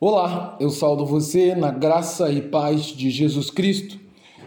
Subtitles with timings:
[0.00, 3.98] Olá, eu saldo você na graça e paz de Jesus Cristo.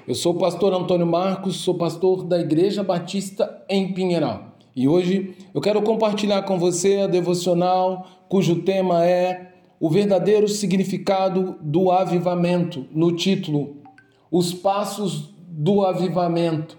[0.07, 4.55] Eu sou o pastor Antônio Marcos, sou pastor da Igreja Batista em Pinheiral.
[4.73, 11.57] E hoje eu quero compartilhar com você a devocional cujo tema é o verdadeiro significado
[11.59, 13.75] do avivamento, no título
[14.31, 16.77] Os Passos do Avivamento,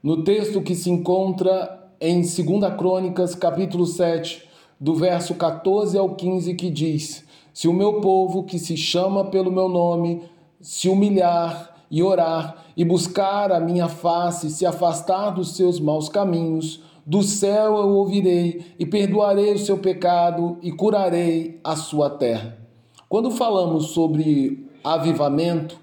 [0.00, 2.36] no texto que se encontra em 2
[2.78, 4.44] Crônicas, capítulo 7,
[4.78, 9.52] do verso 14 ao 15, que diz: se o meu povo, que se chama pelo
[9.52, 10.22] meu nome,
[10.60, 16.82] se humilhar e orar e buscar a minha face, se afastar dos seus maus caminhos,
[17.04, 22.56] do céu eu ouvirei e perdoarei o seu pecado e curarei a sua terra.
[23.08, 25.78] Quando falamos sobre avivamento,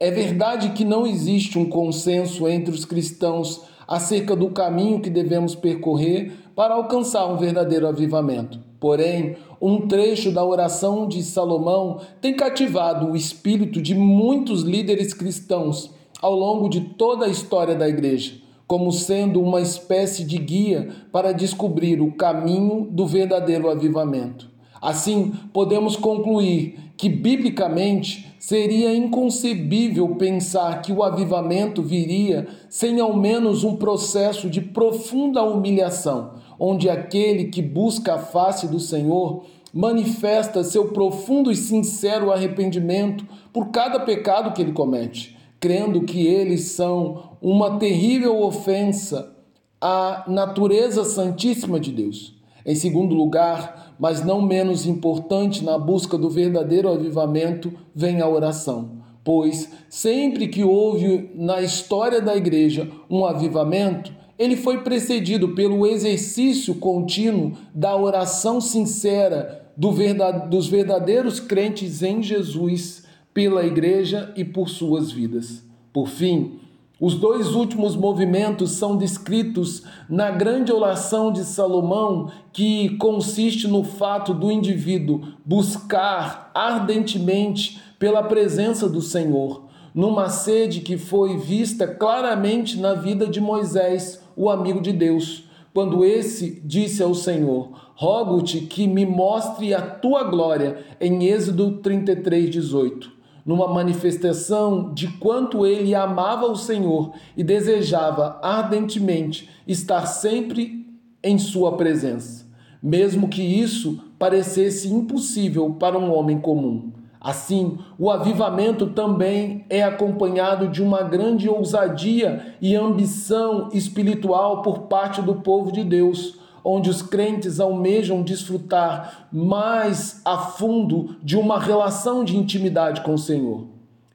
[0.00, 5.54] é verdade que não existe um consenso entre os cristãos acerca do caminho que devemos
[5.54, 8.58] percorrer para alcançar um verdadeiro avivamento.
[8.78, 15.90] Porém, um trecho da oração de Salomão tem cativado o espírito de muitos líderes cristãos
[16.20, 18.34] ao longo de toda a história da igreja,
[18.66, 24.50] como sendo uma espécie de guia para descobrir o caminho do verdadeiro avivamento.
[24.80, 33.64] Assim, podemos concluir que, biblicamente, seria inconcebível pensar que o avivamento viria sem ao menos
[33.64, 40.88] um processo de profunda humilhação, onde aquele que busca a face do Senhor manifesta seu
[40.88, 47.78] profundo e sincero arrependimento por cada pecado que ele comete, crendo que eles são uma
[47.78, 49.34] terrível ofensa
[49.80, 52.34] à natureza santíssima de Deus.
[52.64, 59.02] Em segundo lugar, mas não menos importante na busca do verdadeiro avivamento, vem a oração.
[59.22, 66.74] Pois sempre que houve na história da igreja um avivamento, ele foi precedido pelo exercício
[66.74, 74.68] contínuo da oração sincera do verdade, dos verdadeiros crentes em Jesus pela igreja e por
[74.68, 75.62] suas vidas.
[75.92, 76.60] Por fim,
[77.00, 84.32] os dois últimos movimentos são descritos na grande oração de Salomão, que consiste no fato
[84.32, 92.94] do indivíduo buscar ardentemente pela presença do Senhor, numa sede que foi vista claramente na
[92.94, 99.04] vida de Moisés, o amigo de Deus, quando esse disse ao Senhor: Rogo-te que me
[99.04, 106.56] mostre a tua glória, em Êxodo 33, 18 numa manifestação de quanto ele amava o
[106.56, 110.86] Senhor e desejava ardentemente estar sempre
[111.22, 112.46] em sua presença,
[112.82, 116.92] mesmo que isso parecesse impossível para um homem comum.
[117.24, 125.22] Assim, o avivamento também é acompanhado de uma grande ousadia e ambição espiritual por parte
[125.22, 132.24] do povo de Deus onde os crentes almejam desfrutar mais a fundo de uma relação
[132.24, 133.66] de intimidade com o Senhor.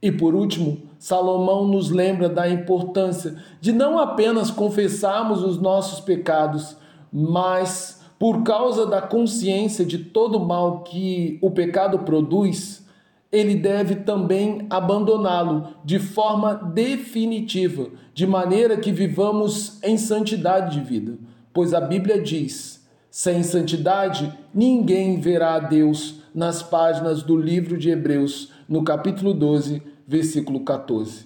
[0.02, 6.76] E por último, Salomão nos lembra da importância de não apenas confessarmos os nossos pecados,
[7.14, 12.86] mas por causa da consciência de todo o mal que o pecado produz,
[13.32, 21.18] ele deve também abandoná-lo de forma definitiva, de maneira que vivamos em santidade de vida
[21.54, 27.90] pois a Bíblia diz: sem santidade ninguém verá a Deus, nas páginas do livro de
[27.90, 31.26] Hebreus, no capítulo 12, versículo 14.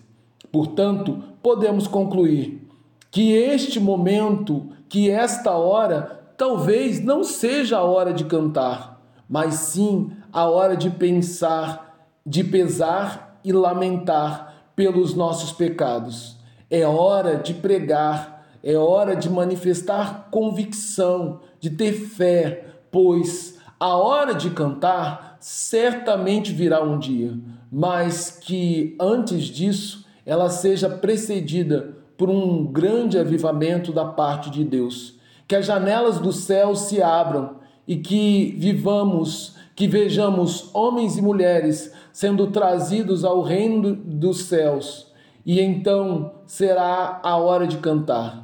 [0.52, 2.68] Portanto, podemos concluir
[3.12, 10.12] que este momento, que esta hora, talvez não seja a hora de cantar, mas sim
[10.32, 11.93] a hora de pensar,
[12.26, 16.38] de pesar e lamentar pelos nossos pecados.
[16.70, 24.34] É hora de pregar é hora de manifestar convicção, de ter fé, pois a hora
[24.34, 27.38] de cantar certamente virá um dia,
[27.70, 35.20] mas que antes disso ela seja precedida por um grande avivamento da parte de Deus.
[35.46, 41.92] Que as janelas do céu se abram e que vivamos, que vejamos homens e mulheres
[42.12, 45.12] sendo trazidos ao reino dos céus.
[45.46, 48.44] E então será a hora de cantar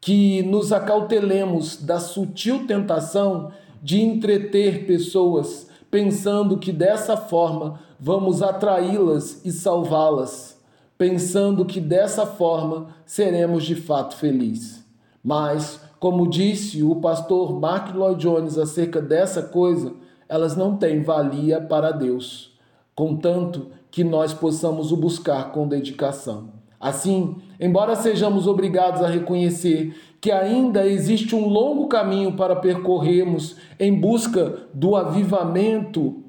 [0.00, 3.50] que nos acautelemos da sutil tentação
[3.82, 10.58] de entreter pessoas, pensando que dessa forma vamos atraí-las e salvá-las,
[10.96, 14.84] pensando que dessa forma seremos de fato felizes.
[15.22, 19.92] Mas, como disse o pastor Mark Lloyd Jones acerca dessa coisa,
[20.28, 22.52] elas não têm valia para Deus,
[22.94, 26.50] contanto que nós possamos o buscar com dedicação.
[26.80, 33.92] Assim, embora sejamos obrigados a reconhecer que ainda existe um longo caminho para percorrermos em
[33.98, 36.22] busca do avivamento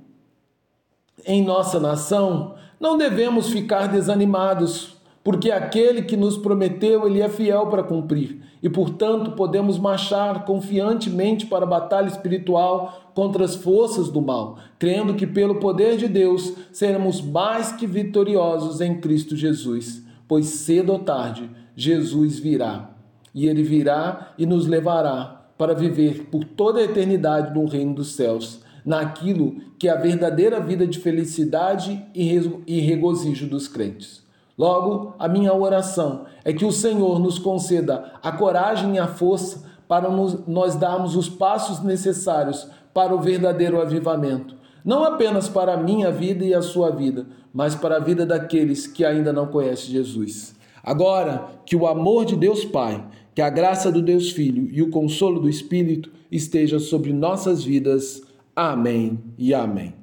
[1.26, 7.68] em nossa nação, não devemos ficar desanimados, porque aquele que nos prometeu, ele é fiel
[7.68, 14.22] para cumprir, e portanto podemos marchar confiantemente para a batalha espiritual contra as forças do
[14.22, 20.46] mal, crendo que pelo poder de Deus seremos mais que vitoriosos em Cristo Jesus, pois
[20.48, 22.92] cedo ou tarde Jesus virá,
[23.34, 28.14] e ele virá e nos levará para viver por toda a eternidade no reino dos
[28.14, 34.24] céus naquilo que é a verdadeira vida de felicidade e regozijo dos crentes.
[34.60, 39.64] Logo, a minha oração é que o Senhor nos conceda a coragem e a força
[39.88, 45.78] para nos, nós darmos os passos necessários para o verdadeiro avivamento, não apenas para a
[45.78, 49.92] minha vida e a sua vida, mas para a vida daqueles que ainda não conhecem
[49.92, 50.54] Jesus.
[50.84, 54.90] Agora, que o amor de Deus Pai, que a graça do Deus Filho e o
[54.90, 58.22] consolo do Espírito esteja sobre nossas vidas.
[58.54, 59.94] Amém e amém.